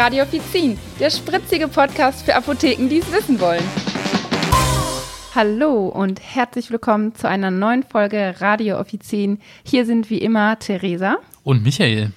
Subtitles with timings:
[0.00, 3.62] Radio Offizin, der spritzige Podcast für Apotheken, die es wissen wollen.
[5.34, 9.40] Hallo und herzlich willkommen zu einer neuen Folge Radio Offizin.
[9.62, 12.12] Hier sind wie immer Theresa und Michael.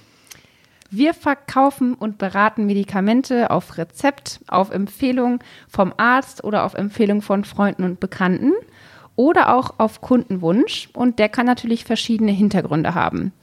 [0.91, 7.43] Wir verkaufen und beraten Medikamente auf Rezept, auf Empfehlung vom Arzt oder auf Empfehlung von
[7.43, 8.53] Freunden und Bekannten
[9.17, 13.33] oder auch auf Kundenwunsch und der kann natürlich verschiedene Hintergründe haben.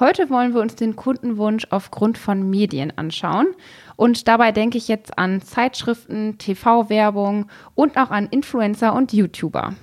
[0.00, 3.48] Heute wollen wir uns den Kundenwunsch aufgrund von Medien anschauen.
[3.96, 9.74] Und dabei denke ich jetzt an Zeitschriften, TV-Werbung und auch an Influencer und YouTuber.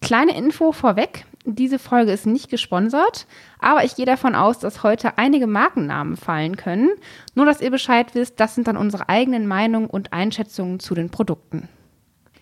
[0.00, 1.26] Kleine Info vorweg.
[1.44, 3.28] Diese Folge ist nicht gesponsert,
[3.60, 6.90] aber ich gehe davon aus, dass heute einige Markennamen fallen können.
[7.36, 11.10] Nur, dass ihr Bescheid wisst, das sind dann unsere eigenen Meinungen und Einschätzungen zu den
[11.10, 11.68] Produkten.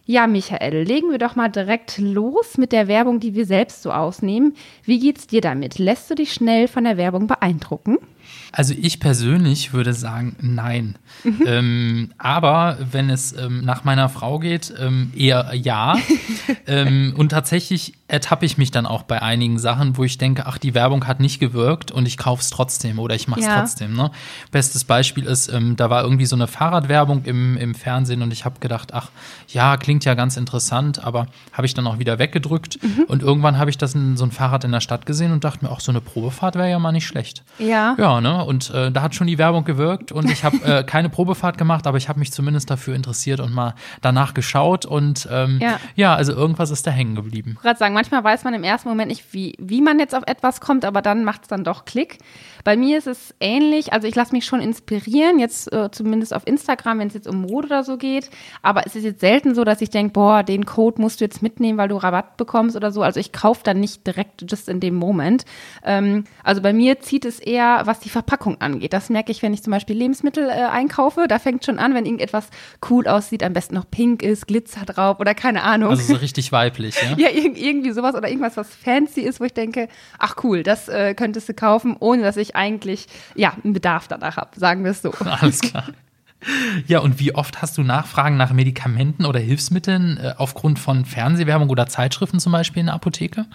[0.06, 3.90] Ja, Michael, legen wir doch mal direkt los mit der Werbung, die wir selbst so
[3.90, 4.54] ausnehmen.
[4.84, 5.78] Wie geht's dir damit?
[5.78, 7.96] Lässt du dich schnell von der Werbung beeindrucken?
[8.52, 10.96] Also ich persönlich würde sagen, nein.
[11.24, 11.42] Mhm.
[11.46, 15.96] Ähm, aber wenn es ähm, nach meiner Frau geht, ähm, eher ja.
[16.66, 20.58] Ähm, und tatsächlich ertappe ich mich dann auch bei einigen Sachen, wo ich denke, ach,
[20.58, 23.58] die Werbung hat nicht gewirkt und ich kaufe es trotzdem oder ich mache es ja.
[23.58, 23.94] trotzdem.
[23.94, 24.10] Ne?
[24.50, 28.44] Bestes Beispiel ist, ähm, da war irgendwie so eine Fahrradwerbung im, im Fernsehen und ich
[28.44, 29.10] habe gedacht, ach,
[29.48, 32.78] ja, klingt ja ganz interessant, aber habe ich dann auch wieder weggedrückt.
[32.82, 33.04] Mhm.
[33.08, 35.64] Und irgendwann habe ich das in, so ein Fahrrad in der Stadt gesehen und dachte
[35.64, 37.42] mir, ach, so eine Probefahrt wäre ja mal nicht schlecht.
[37.58, 37.96] Ja.
[37.98, 38.44] Ja, ne?
[38.44, 41.86] Und äh, da hat schon die Werbung gewirkt und ich habe äh, keine Probefahrt gemacht,
[41.86, 45.78] aber ich habe mich zumindest dafür interessiert und mal danach geschaut und ähm, ja.
[45.94, 46.14] ja.
[46.14, 47.52] also irgendwas ist da hängen geblieben.
[47.56, 50.24] Ich gerade sagen, manchmal weiß man im ersten Moment nicht, wie, wie man jetzt auf
[50.26, 52.18] etwas kommt, aber dann macht es dann doch Klick.
[52.64, 56.46] Bei mir ist es ähnlich, also ich lasse mich schon inspirieren, jetzt äh, zumindest auf
[56.46, 58.30] Instagram, wenn es jetzt um Mode oder so geht,
[58.62, 61.42] aber es ist jetzt selten so, dass ich denke, boah, den Code musst du jetzt
[61.42, 63.02] mitnehmen, weil du Rabatt bekommst oder so.
[63.02, 65.44] Also ich kaufe dann nicht direkt just in dem Moment.
[65.84, 68.92] Ähm, also bei mir zieht es eher, was die Verpackung angeht.
[68.92, 71.26] Das merke ich, wenn ich zum Beispiel Lebensmittel äh, einkaufe.
[71.28, 72.48] Da fängt schon an, wenn irgendetwas
[72.88, 75.90] cool aussieht, am besten noch pink ist, Glitzer drauf oder keine Ahnung.
[75.90, 77.16] Also so richtig weiblich, ja?
[77.16, 79.88] ja, irgendwie sowas oder irgendwas, was fancy ist, wo ich denke,
[80.18, 84.36] ach cool, das äh, könntest du kaufen, ohne dass ich eigentlich, ja, einen Bedarf danach
[84.36, 85.10] habe, sagen wir es so.
[85.24, 85.86] Alles klar.
[86.86, 91.70] Ja, und wie oft hast du Nachfragen nach Medikamenten oder Hilfsmitteln äh, aufgrund von Fernsehwerbung
[91.70, 93.46] oder Zeitschriften zum Beispiel in der Apotheke?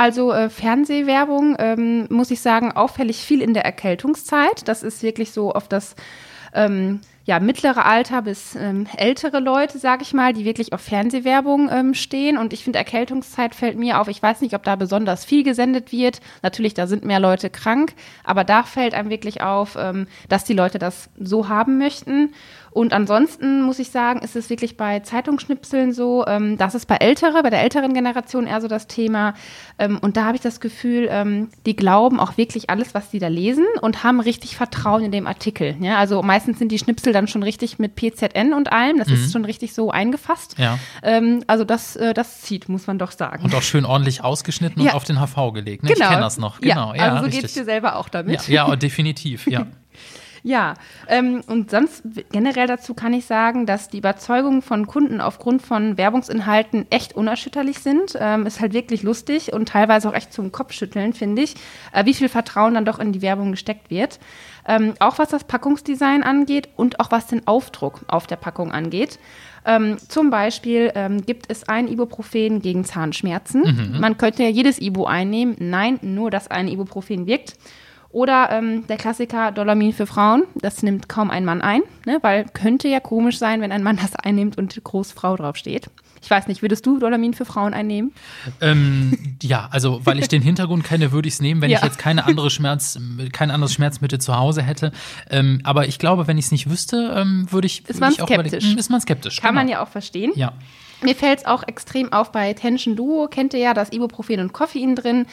[0.00, 4.66] Also äh, Fernsehwerbung, ähm, muss ich sagen, auffällig viel in der Erkältungszeit.
[4.66, 5.94] Das ist wirklich so auf das
[6.54, 11.70] ähm, ja, mittlere Alter bis ähm, ältere Leute, sage ich mal, die wirklich auf Fernsehwerbung
[11.70, 12.36] ähm, stehen.
[12.36, 14.08] Und ich finde, Erkältungszeit fällt mir auf.
[14.08, 16.20] Ich weiß nicht, ob da besonders viel gesendet wird.
[16.42, 17.92] Natürlich, da sind mehr Leute krank,
[18.24, 22.30] aber da fällt einem wirklich auf, ähm, dass die Leute das so haben möchten.
[22.72, 26.96] Und ansonsten muss ich sagen, ist es wirklich bei Zeitungsschnipseln so, ähm, das ist bei
[26.96, 29.34] ältere, bei der älteren Generation eher so das Thema.
[29.78, 33.18] Ähm, und da habe ich das Gefühl, ähm, die glauben auch wirklich alles, was sie
[33.18, 35.74] da lesen und haben richtig Vertrauen in dem Artikel.
[35.80, 35.98] Ja?
[35.98, 38.98] Also meistens sind die Schnipsel dann schon richtig mit PZN und allem.
[38.98, 39.14] Das mhm.
[39.14, 40.56] ist schon richtig so eingefasst.
[40.58, 40.78] Ja.
[41.02, 43.44] Ähm, also das, äh, das zieht, muss man doch sagen.
[43.44, 44.90] Und auch schön ordentlich ausgeschnitten ja.
[44.90, 45.82] und auf den HV gelegt.
[45.82, 45.90] Ne?
[45.90, 46.04] Genau.
[46.04, 46.60] Ich kenne das noch.
[46.60, 46.94] Genau.
[46.94, 48.48] Ja, also so geht es dir selber auch damit.
[48.48, 49.46] Ja, ja definitiv.
[49.46, 49.66] Ja.
[50.42, 50.74] Ja,
[51.06, 55.98] ähm, und sonst generell dazu kann ich sagen, dass die Überzeugungen von Kunden aufgrund von
[55.98, 58.16] Werbungsinhalten echt unerschütterlich sind.
[58.18, 61.56] Ähm, ist halt wirklich lustig und teilweise auch echt zum Kopfschütteln, finde ich,
[61.92, 64.18] äh, wie viel Vertrauen dann doch in die Werbung gesteckt wird.
[64.66, 69.18] Ähm, auch was das Packungsdesign angeht und auch was den Aufdruck auf der Packung angeht.
[69.64, 73.62] Ähm, zum Beispiel ähm, gibt es ein Ibuprofen gegen Zahnschmerzen.
[73.62, 74.00] Mhm.
[74.00, 75.56] Man könnte ja jedes Ibu einnehmen.
[75.58, 77.54] Nein, nur das eine Ibuprofen wirkt.
[78.12, 82.18] Oder ähm, der Klassiker Dolamin für Frauen, das nimmt kaum ein Mann ein, ne?
[82.22, 85.88] weil könnte ja komisch sein, wenn ein Mann das einnimmt und Großfrau draufsteht.
[86.22, 88.12] Ich weiß nicht, würdest du Dolamin für Frauen einnehmen?
[88.60, 91.78] Ähm, ja, also weil ich den Hintergrund kenne, würde ich es nehmen, wenn ja.
[91.78, 92.98] ich jetzt keine andere Schmerz,
[93.32, 94.92] kein anderes Schmerzmittel zu Hause hätte.
[95.30, 98.64] Ähm, aber ich glaube, wenn ich es nicht wüsste, ähm, würde ich, ist man skeptisch.
[98.64, 99.40] Hm, ist man skeptisch.
[99.40, 99.60] Kann genau.
[99.60, 100.32] man ja auch verstehen.
[100.34, 100.52] Ja.
[101.02, 104.52] Mir fällt es auch extrem auf bei Tension Duo, kennt ihr ja, das Ibuprofen und
[104.52, 105.26] Koffein drin.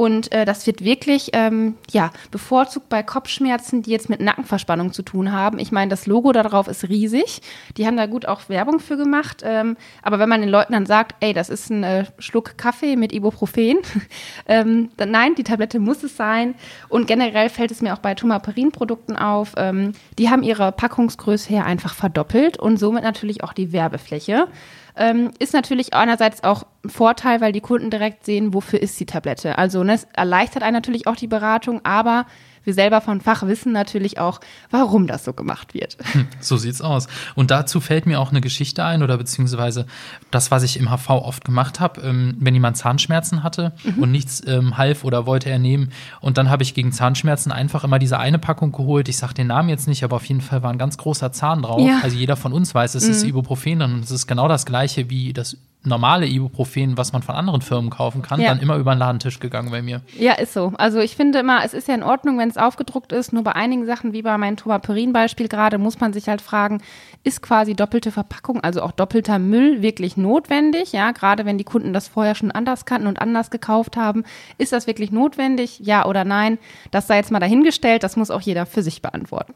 [0.00, 5.02] Und äh, das wird wirklich ähm, ja, bevorzugt bei Kopfschmerzen, die jetzt mit Nackenverspannung zu
[5.02, 5.58] tun haben.
[5.58, 7.42] Ich meine, das Logo darauf ist riesig.
[7.76, 9.42] Die haben da gut auch Werbung für gemacht.
[9.44, 12.96] Ähm, aber wenn man den Leuten dann sagt, ey, das ist ein äh, Schluck Kaffee
[12.96, 13.76] mit Ibuprofen,
[14.46, 16.54] ähm, dann nein, die Tablette muss es sein.
[16.88, 19.52] Und generell fällt es mir auch bei Tumaperin-Produkten auf.
[19.58, 24.48] Ähm, die haben ihre Packungsgröße her einfach verdoppelt und somit natürlich auch die Werbefläche.
[24.96, 29.06] Ähm, ist natürlich einerseits auch ein Vorteil, weil die Kunden direkt sehen, wofür ist die
[29.06, 29.56] Tablette.
[29.56, 29.89] Also Ne?
[29.90, 32.26] Es erleichtert einen natürlich auch die Beratung, aber
[32.64, 34.40] wir selber von Fach wissen natürlich auch,
[34.70, 35.96] warum das so gemacht wird.
[36.40, 37.06] So sieht's aus.
[37.34, 39.86] Und dazu fällt mir auch eine Geschichte ein oder beziehungsweise
[40.30, 44.02] das, was ich im HV oft gemacht habe, ähm, wenn jemand Zahnschmerzen hatte mhm.
[44.02, 45.90] und nichts ähm, half oder wollte er nehmen.
[46.20, 49.08] Und dann habe ich gegen Zahnschmerzen einfach immer diese eine Packung geholt.
[49.08, 51.62] Ich sage den Namen jetzt nicht, aber auf jeden Fall war ein ganz großer Zahn
[51.62, 51.80] drauf.
[51.80, 52.00] Ja.
[52.02, 53.10] Also jeder von uns weiß, es mhm.
[53.10, 57.34] ist Ibuprofen und es ist genau das gleiche wie das normale Ibuprofen, was man von
[57.34, 58.48] anderen Firmen kaufen kann, ja.
[58.48, 60.02] dann immer über den Ladentisch gegangen bei mir.
[60.18, 60.72] Ja, ist so.
[60.76, 63.32] Also ich finde immer, es ist ja in Ordnung, wenn es aufgedruckt ist.
[63.32, 66.82] Nur bei einigen Sachen, wie bei meinem Tomaperin-Beispiel gerade, muss man sich halt fragen,
[67.24, 70.92] ist quasi doppelte Verpackung, also auch doppelter Müll wirklich notwendig?
[70.92, 74.24] Ja, gerade wenn die Kunden das vorher schon anders kannten und anders gekauft haben.
[74.58, 75.80] Ist das wirklich notwendig?
[75.80, 76.58] Ja oder nein?
[76.90, 78.02] Das sei jetzt mal dahingestellt.
[78.02, 79.54] Das muss auch jeder für sich beantworten.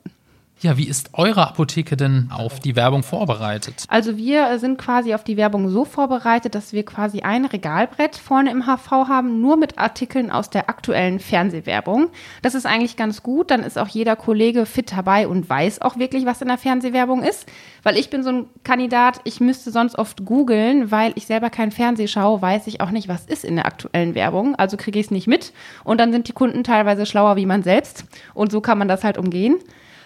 [0.61, 3.85] Ja, wie ist eure Apotheke denn auf die Werbung vorbereitet?
[3.89, 8.51] Also wir sind quasi auf die Werbung so vorbereitet, dass wir quasi ein Regalbrett vorne
[8.51, 12.09] im HV haben, nur mit Artikeln aus der aktuellen Fernsehwerbung.
[12.41, 15.99] Das ist eigentlich ganz gut, dann ist auch jeder Kollege fit dabei und weiß auch
[15.99, 17.47] wirklich, was in der Fernsehwerbung ist.
[17.83, 21.73] Weil ich bin so ein Kandidat, ich müsste sonst oft googeln, weil ich selber kein
[21.73, 24.55] Fernseh schaue, weiß ich auch nicht, was ist in der aktuellen Werbung.
[24.55, 25.53] Also kriege ich es nicht mit.
[25.83, 28.07] Und dann sind die Kunden teilweise schlauer wie man selbst.
[28.33, 29.57] Und so kann man das halt umgehen.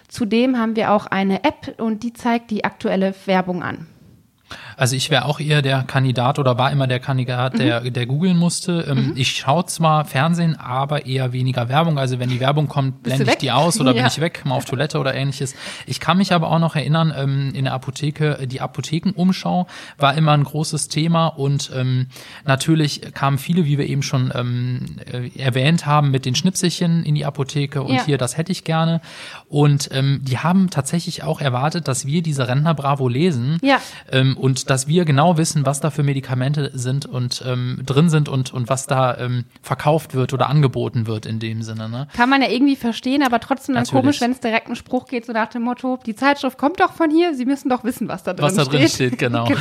[0.09, 3.87] Zudem haben wir auch eine App und die zeigt die aktuelle Werbung an.
[4.79, 7.93] Also ich wäre auch eher der Kandidat oder war immer der Kandidat, der, mhm.
[7.93, 8.87] der googeln musste.
[8.89, 9.13] Ähm, mhm.
[9.17, 11.99] Ich schaue zwar Fernsehen, aber eher weniger Werbung.
[11.99, 14.03] Also wenn die Werbung kommt, blende ich die aus oder ja.
[14.03, 15.57] bin ich weg, mal auf Toilette oder ähnliches.
[15.87, 19.67] Ich kann mich aber auch noch erinnern, ähm, in der Apotheke, die Apothekenumschau
[19.99, 22.07] war immer ein großes Thema und ähm,
[22.45, 27.17] natürlich kamen viele, wie wir eben schon ähm, äh, erwähnt haben, mit den Schnipselchen in
[27.17, 28.05] die Apotheke und ja.
[28.05, 29.01] hier, das hätte ich gerne.
[29.49, 33.59] Und ähm, die haben tatsächlich auch erwartet, dass wir diese Rentner Bravo lesen.
[33.61, 33.81] Ja.
[34.13, 38.29] Ähm, und dass wir genau wissen, was da für Medikamente sind und ähm, drin sind
[38.29, 41.89] und, und was da ähm, verkauft wird oder angeboten wird in dem Sinne.
[41.89, 42.09] Ne?
[42.15, 44.03] Kann man ja irgendwie verstehen, aber trotzdem dann Natürlich.
[44.03, 46.93] komisch, wenn es direkt einen Spruch geht, so nach dem Motto, die Zeitschrift kommt doch
[46.93, 48.59] von hier, Sie müssen doch wissen, was da drin steht.
[48.59, 49.45] Was da drin steht, genau.
[49.47, 49.61] genau.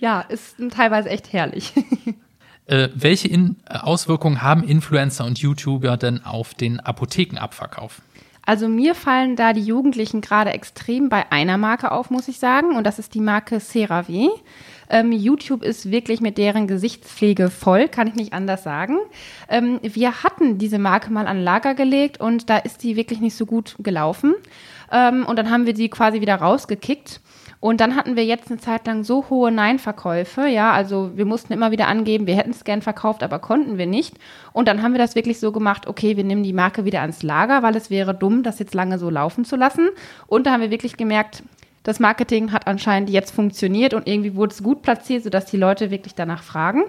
[0.00, 1.72] Ja, ist teilweise echt herrlich.
[2.66, 8.00] Äh, welche In Auswirkungen haben Influencer und YouTuber denn auf den Apothekenabverkauf?
[8.44, 12.76] Also mir fallen da die Jugendlichen gerade extrem bei einer Marke auf, muss ich sagen.
[12.76, 14.30] Und das ist die Marke CeraVe.
[14.90, 18.98] Ähm, YouTube ist wirklich mit deren Gesichtspflege voll, kann ich nicht anders sagen.
[19.48, 23.36] Ähm, wir hatten diese Marke mal an Lager gelegt und da ist die wirklich nicht
[23.36, 24.34] so gut gelaufen.
[24.90, 27.20] Ähm, und dann haben wir sie quasi wieder rausgekickt.
[27.62, 31.52] Und dann hatten wir jetzt eine Zeit lang so hohe Nein-Verkäufe, ja, also wir mussten
[31.52, 34.16] immer wieder angeben, wir hätten es gern verkauft, aber konnten wir nicht.
[34.52, 37.22] Und dann haben wir das wirklich so gemacht, okay, wir nehmen die Marke wieder ans
[37.22, 39.90] Lager, weil es wäre dumm, das jetzt lange so laufen zu lassen.
[40.26, 41.44] Und da haben wir wirklich gemerkt,
[41.84, 45.92] das Marketing hat anscheinend jetzt funktioniert und irgendwie wurde es gut platziert, sodass die Leute
[45.92, 46.82] wirklich danach fragen.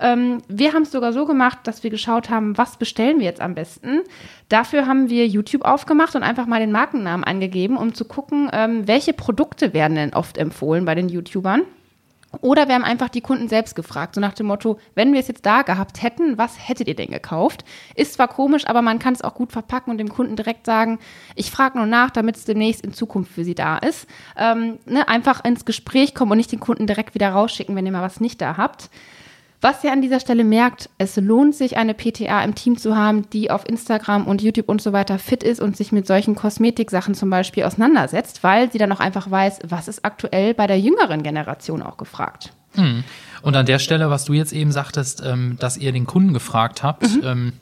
[0.00, 3.40] Ähm, wir haben es sogar so gemacht, dass wir geschaut haben, was bestellen wir jetzt
[3.40, 4.00] am besten.
[4.48, 8.86] Dafür haben wir YouTube aufgemacht und einfach mal den Markennamen angegeben, um zu gucken, ähm,
[8.86, 11.62] welche Produkte werden denn oft empfohlen bei den YouTubern.
[12.42, 15.28] Oder wir haben einfach die Kunden selbst gefragt, so nach dem Motto, wenn wir es
[15.28, 17.64] jetzt da gehabt hätten, was hättet ihr denn gekauft?
[17.94, 20.98] Ist zwar komisch, aber man kann es auch gut verpacken und dem Kunden direkt sagen,
[21.34, 24.06] ich frage nur nach, damit es demnächst in Zukunft für sie da ist.
[24.36, 27.92] Ähm, ne, einfach ins Gespräch kommen und nicht den Kunden direkt wieder rausschicken, wenn ihr
[27.92, 28.90] mal was nicht da habt.
[29.60, 33.28] Was ihr an dieser Stelle merkt, es lohnt sich, eine PTA im Team zu haben,
[33.30, 37.14] die auf Instagram und YouTube und so weiter fit ist und sich mit solchen Kosmetiksachen
[37.14, 41.22] zum Beispiel auseinandersetzt, weil sie dann auch einfach weiß, was ist aktuell bei der jüngeren
[41.22, 42.52] Generation auch gefragt.
[42.74, 43.02] Hm.
[43.42, 46.82] Und an der Stelle, was du jetzt eben sagtest, ähm, dass ihr den Kunden gefragt
[46.82, 47.22] habt, mhm.
[47.24, 47.52] ähm,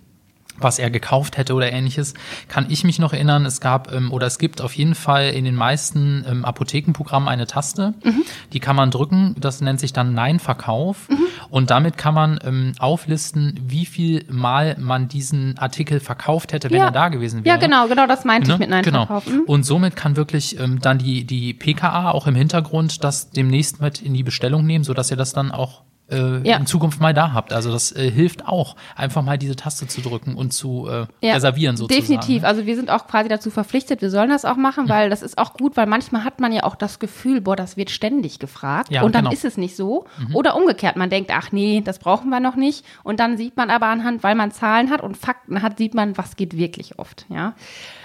[0.58, 2.14] was er gekauft hätte oder ähnliches,
[2.48, 5.44] kann ich mich noch erinnern, es gab ähm, oder es gibt auf jeden Fall in
[5.44, 8.22] den meisten ähm, Apothekenprogrammen eine Taste, mhm.
[8.52, 11.26] die kann man drücken, das nennt sich dann Nein-Verkauf mhm.
[11.50, 16.78] und damit kann man ähm, auflisten, wie viel Mal man diesen Artikel verkauft hätte, wenn
[16.78, 16.86] ja.
[16.86, 17.56] er da gewesen wäre.
[17.56, 18.54] Ja, genau, genau, das meinte ne?
[18.54, 19.24] ich mit Nein-Verkauf.
[19.24, 19.42] Genau.
[19.42, 19.44] Mhm.
[19.46, 24.00] Und somit kann wirklich ähm, dann die, die PKA auch im Hintergrund das demnächst mit
[24.02, 26.56] in die Bestellung nehmen, sodass ihr das dann auch äh, ja.
[26.56, 27.52] in Zukunft mal da habt.
[27.52, 31.34] Also das äh, hilft auch, einfach mal diese Taste zu drücken und zu äh, ja,
[31.34, 32.06] reservieren sozusagen.
[32.06, 32.42] Definitiv.
[32.42, 32.48] Ne?
[32.48, 34.88] Also wir sind auch quasi dazu verpflichtet, wir sollen das auch machen, mhm.
[34.90, 37.76] weil das ist auch gut, weil manchmal hat man ja auch das Gefühl, boah, das
[37.76, 39.34] wird ständig gefragt ja, und dann genau.
[39.34, 40.06] ist es nicht so.
[40.18, 40.36] Mhm.
[40.36, 42.84] Oder umgekehrt, man denkt, ach nee, das brauchen wir noch nicht.
[43.02, 46.16] Und dann sieht man aber anhand, weil man Zahlen hat und Fakten hat, sieht man,
[46.18, 47.26] was geht wirklich oft.
[47.28, 47.54] Ja.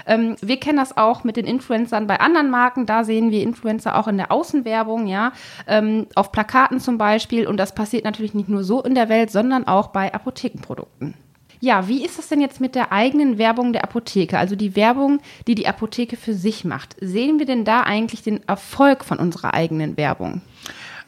[0.06, 2.86] Ähm, wir kennen das auch mit den Influencern bei anderen Marken.
[2.86, 5.34] Da sehen wir Influencer auch in der Außenwerbung, ja,
[5.68, 7.46] ähm, auf Plakaten zum Beispiel.
[7.46, 11.14] Und das passiert natürlich nicht nur so in der Welt, sondern auch bei Apothekenprodukten.
[11.62, 14.38] Ja, wie ist es denn jetzt mit der eigenen Werbung der Apotheke?
[14.38, 16.96] Also die Werbung, die die Apotheke für sich macht.
[17.02, 20.42] Sehen wir denn da eigentlich den Erfolg von unserer eigenen Werbung?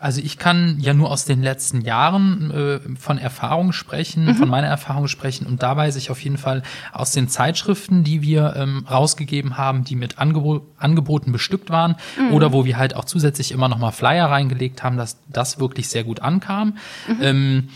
[0.02, 4.36] Also ich kann ja nur aus den letzten Jahren äh, von Erfahrung sprechen, mhm.
[4.36, 8.24] von meiner Erfahrung sprechen und da weiß ich auf jeden Fall aus den Zeitschriften, die
[8.24, 12.34] wir ähm, rausgegeben haben, die mit Angebo Angeboten bestückt waren mhm.
[12.34, 15.88] oder wo wir halt auch zusätzlich immer noch mal Flyer reingelegt haben, dass das wirklich
[15.88, 16.78] sehr gut ankam.
[17.08, 17.18] Mhm.
[17.22, 17.70] Ähm,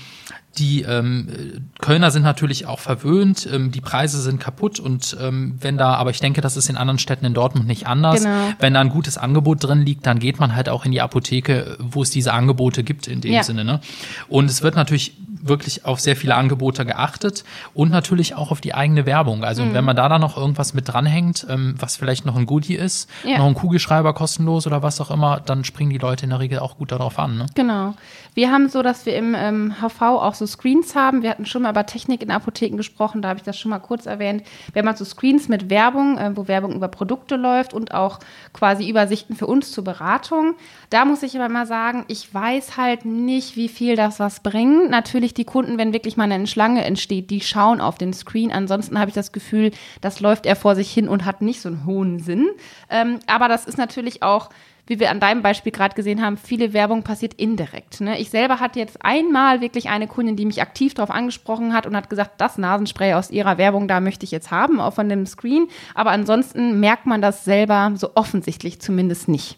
[0.58, 5.78] die ähm, Kölner sind natürlich auch verwöhnt, ähm, die Preise sind kaputt und ähm, wenn
[5.78, 8.24] da, aber ich denke, das ist in anderen Städten in Dortmund nicht anders.
[8.24, 8.54] Genau.
[8.60, 11.78] Wenn da ein gutes Angebot drin liegt, dann geht man halt auch in die Apotheke,
[11.80, 13.44] wo es diese Angebote gibt in dem ja.
[13.44, 13.66] Sinne.
[13.66, 13.82] Ne?
[14.28, 18.74] Und es wird natürlich wirklich auf sehr viele Angebote geachtet und natürlich auch auf die
[18.74, 19.44] eigene Werbung.
[19.44, 19.74] Also mhm.
[19.74, 23.10] wenn man da dann noch irgendwas mit dranhängt, ähm, was vielleicht noch ein Goodie ist,
[23.24, 23.38] ja.
[23.38, 26.60] noch ein Kugelschreiber kostenlos oder was auch immer, dann springen die Leute in der Regel
[26.60, 27.38] auch gut darauf an.
[27.38, 27.46] Ne?
[27.56, 27.94] Genau.
[28.34, 31.22] Wir haben so, dass wir im ähm, HV auch so Screens haben.
[31.22, 33.80] Wir hatten schon mal über Technik in Apotheken gesprochen, da habe ich das schon mal
[33.80, 34.44] kurz erwähnt.
[34.74, 38.20] Wir haben halt so Screens mit Werbung, äh, wo Werbung über Produkte läuft und auch
[38.52, 40.56] quasi Übersichten für uns zur Beratung.
[40.90, 44.90] Da muss ich aber mal sagen, ich weiß halt nicht, wie viel das was bringt.
[44.90, 48.52] Natürlich die Kunden, wenn wirklich mal eine Schlange entsteht, die schauen auf den Screen.
[48.52, 51.70] Ansonsten habe ich das Gefühl, das läuft er vor sich hin und hat nicht so
[51.70, 52.48] einen hohen Sinn.
[52.90, 54.50] Ähm, aber das ist natürlich auch
[54.88, 58.02] wie wir an deinem Beispiel gerade gesehen haben, viele Werbung passiert indirekt.
[58.02, 58.20] Ne?
[58.20, 61.96] Ich selber hatte jetzt einmal wirklich eine Kundin, die mich aktiv darauf angesprochen hat und
[61.96, 65.26] hat gesagt, das Nasenspray aus ihrer Werbung, da möchte ich jetzt haben, auch von dem
[65.26, 65.68] Screen.
[65.96, 69.58] Aber ansonsten merkt man das selber so offensichtlich zumindest nicht.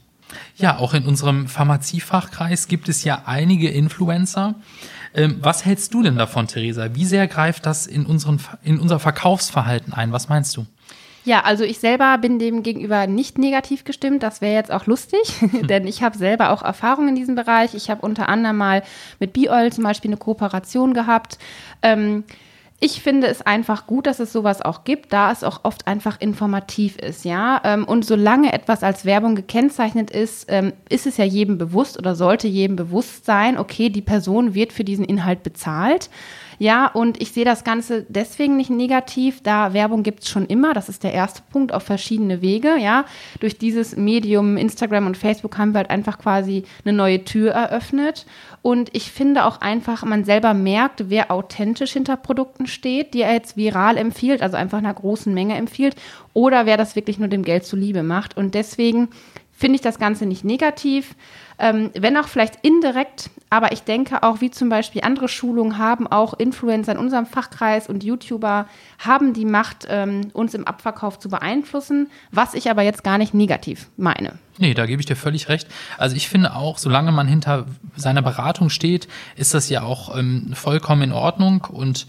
[0.57, 4.55] Ja, auch in unserem Pharmaziefachkreis gibt es ja einige Influencer.
[5.13, 6.89] Ähm, was hältst du denn davon, Theresa?
[6.93, 10.11] Wie sehr greift das in, unseren, in unser Verkaufsverhalten ein?
[10.11, 10.65] Was meinst du?
[11.27, 14.23] Ja, also ich selber bin dem gegenüber nicht negativ gestimmt.
[14.23, 15.33] Das wäre jetzt auch lustig,
[15.69, 17.73] denn ich habe selber auch Erfahrung in diesem Bereich.
[17.73, 18.81] Ich habe unter anderem mal
[19.19, 21.37] mit B-Oil zum Beispiel eine Kooperation gehabt.
[21.81, 22.23] Ähm,
[22.79, 26.21] ich finde es einfach gut, dass es sowas auch gibt, da es auch oft einfach
[26.21, 27.59] informativ ist, ja.
[27.63, 32.15] Ähm, und solange etwas als Werbung gekennzeichnet ist, ähm, ist es ja jedem bewusst oder
[32.15, 36.11] sollte jedem bewusst sein, okay, die Person wird für diesen Inhalt bezahlt.
[36.59, 40.73] Ja, und ich sehe das Ganze deswegen nicht negativ, da Werbung gibt es schon immer.
[40.73, 42.77] Das ist der erste Punkt auf verschiedene Wege.
[42.79, 43.05] Ja,
[43.39, 48.25] durch dieses Medium Instagram und Facebook haben wir halt einfach quasi eine neue Tür eröffnet.
[48.63, 53.33] Und ich finde auch einfach, man selber merkt, wer authentisch hinter Produkten steht, die er
[53.33, 55.95] jetzt viral empfiehlt, also einfach einer großen Menge empfiehlt,
[56.33, 58.35] oder wer das wirklich nur dem Geld zuliebe macht.
[58.35, 59.09] Und deswegen
[59.57, 61.15] finde ich das Ganze nicht negativ,
[61.59, 66.05] ähm, wenn auch vielleicht indirekt, aber ich denke auch, wie zum Beispiel andere Schulungen haben
[66.05, 68.67] auch Influencer in unserem Fachkreis und YouTuber
[68.99, 73.33] haben die Macht, ähm, uns im Abverkauf zu beeinflussen, was ich aber jetzt gar nicht
[73.33, 74.33] negativ meine.
[74.59, 75.67] Nee, da gebe ich dir völlig recht.
[75.97, 80.51] Also ich finde auch, solange man hinter seiner Beratung steht, ist das ja auch ähm,
[80.53, 82.05] vollkommen in Ordnung und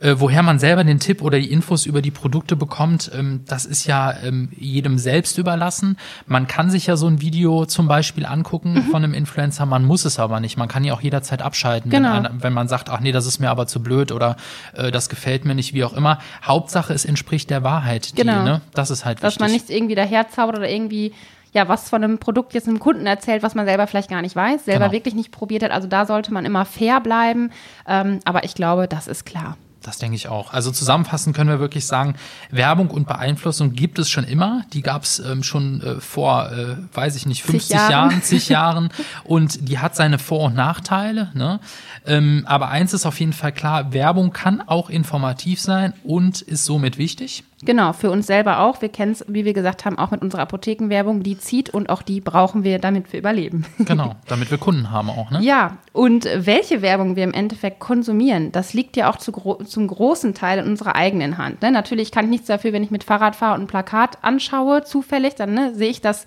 [0.00, 3.64] äh, woher man selber den Tipp oder die Infos über die Produkte bekommt, ähm, das
[3.64, 5.96] ist ja ähm, jedem selbst überlassen.
[6.26, 8.82] Man kann sich ja so ein Video zum Beispiel angucken mhm.
[8.82, 10.56] von einem Influencer, man muss es aber nicht.
[10.56, 12.14] Man kann ja auch jederzeit abschalten, genau.
[12.14, 14.36] wenn, ein, wenn, man sagt, ach nee, das ist mir aber zu blöd oder
[14.74, 16.18] äh, das gefällt mir nicht, wie auch immer.
[16.42, 18.12] Hauptsache, es entspricht der Wahrheit.
[18.12, 18.42] Die, genau.
[18.44, 18.60] Ne?
[18.74, 19.40] Das ist halt Dass wichtig.
[19.40, 21.12] man nichts irgendwie daherzaubert oder irgendwie
[21.52, 24.36] ja, was von einem Produkt jetzt einem Kunden erzählt, was man selber vielleicht gar nicht
[24.36, 24.92] weiß, selber genau.
[24.92, 25.70] wirklich nicht probiert hat.
[25.70, 27.50] Also da sollte man immer fair bleiben.
[27.88, 29.56] Ähm, aber ich glaube, das ist klar.
[29.86, 30.52] Das denke ich auch.
[30.52, 32.16] Also zusammenfassend können wir wirklich sagen,
[32.50, 34.64] Werbung und Beeinflussung gibt es schon immer.
[34.72, 37.90] Die gab es ähm, schon äh, vor, äh, weiß ich nicht, 50 Jahren.
[37.92, 38.88] Jahren, zig Jahren.
[39.22, 41.30] Und die hat seine Vor- und Nachteile.
[41.34, 41.60] Ne?
[42.04, 46.64] Ähm, aber eins ist auf jeden Fall klar, Werbung kann auch informativ sein und ist
[46.64, 47.44] somit wichtig.
[47.62, 48.82] Genau, für uns selber auch.
[48.82, 51.22] Wir kennen es, wie wir gesagt haben, auch mit unserer Apothekenwerbung.
[51.22, 53.64] Die zieht und auch die brauchen wir, damit wir überleben.
[53.86, 55.40] Genau, damit wir Kunden haben auch, ne?
[55.42, 59.86] Ja, und welche Werbung wir im Endeffekt konsumieren, das liegt ja auch zu gro zum
[59.86, 61.62] großen Teil in unserer eigenen Hand.
[61.62, 61.70] Ne?
[61.70, 65.36] Natürlich kann ich nichts dafür, wenn ich mit Fahrrad fahre und ein Plakat anschaue, zufällig,
[65.36, 66.26] dann ne, sehe ich das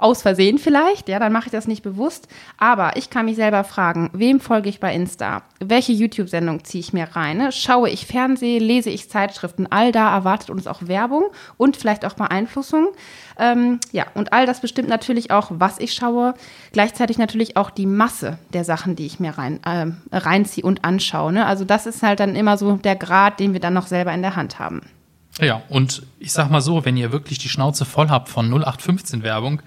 [0.00, 2.26] aus Versehen vielleicht, ja, dann mache ich das nicht bewusst.
[2.56, 5.42] Aber ich kann mich selber fragen, wem folge ich bei Insta?
[5.60, 7.36] Welche YouTube-Sendung ziehe ich mir rein?
[7.36, 7.52] Ne?
[7.52, 9.66] Schaue ich Fernsehen, lese ich Zeitschriften?
[9.70, 11.24] All da erwartet uns auch Werbung
[11.56, 12.88] und vielleicht auch Beeinflussung.
[13.38, 16.34] Ähm, ja, und all das bestimmt natürlich auch, was ich schaue.
[16.72, 21.32] Gleichzeitig natürlich auch die Masse der Sachen, die ich mir rein, äh, reinziehe und anschaue.
[21.32, 21.46] Ne?
[21.46, 24.22] Also das ist halt dann immer so der Grad, den wir dann noch selber in
[24.22, 24.80] der Hand haben.
[25.38, 29.22] Ja, und ich sag mal so, wenn ihr wirklich die Schnauze voll habt von 0815
[29.22, 29.62] Werbung,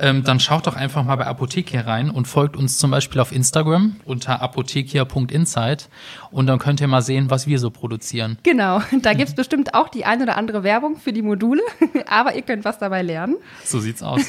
[0.00, 3.30] ähm, dann schaut doch einfach mal bei Apothekia rein und folgt uns zum Beispiel auf
[3.32, 5.88] Instagram unter apothekia.insight
[6.34, 8.38] und dann könnt ihr mal sehen, was wir so produzieren.
[8.42, 11.62] Genau, da gibt's bestimmt auch die ein oder andere Werbung für die Module,
[12.08, 13.36] aber ihr könnt was dabei lernen.
[13.64, 14.22] So sieht's aus.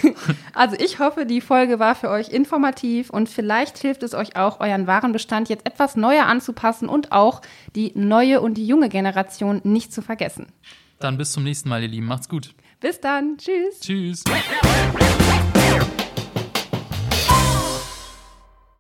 [0.53, 4.59] Also ich hoffe, die Folge war für euch informativ und vielleicht hilft es euch auch,
[4.59, 7.41] euren Warenbestand jetzt etwas neuer anzupassen und auch
[7.75, 10.45] die neue und die junge Generation nicht zu vergessen.
[11.00, 12.05] Dann bis zum nächsten Mal, ihr Lieben.
[12.05, 12.53] Macht's gut.
[12.79, 13.38] Bis dann.
[13.38, 13.79] Tschüss.
[13.81, 14.24] Tschüss.